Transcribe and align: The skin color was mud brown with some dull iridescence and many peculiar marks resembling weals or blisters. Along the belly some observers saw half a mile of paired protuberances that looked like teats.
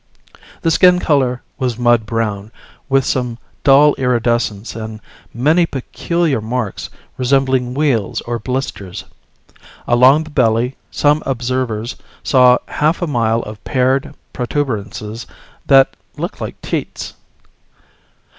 The 0.63 0.71
skin 0.71 0.97
color 0.97 1.43
was 1.59 1.77
mud 1.77 2.07
brown 2.07 2.51
with 2.89 3.05
some 3.05 3.37
dull 3.63 3.93
iridescence 3.99 4.75
and 4.75 4.99
many 5.31 5.67
peculiar 5.67 6.41
marks 6.41 6.89
resembling 7.17 7.75
weals 7.75 8.19
or 8.21 8.39
blisters. 8.39 9.03
Along 9.87 10.23
the 10.23 10.31
belly 10.31 10.75
some 10.89 11.21
observers 11.27 11.97
saw 12.23 12.57
half 12.67 13.03
a 13.03 13.05
mile 13.05 13.43
of 13.43 13.63
paired 13.63 14.15
protuberances 14.33 15.27
that 15.67 15.95
looked 16.17 16.41
like 16.41 16.59
teats. 16.63 17.13